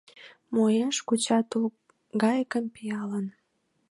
[0.53, 3.27] Муэш, куча тулгайыкым-пиалым.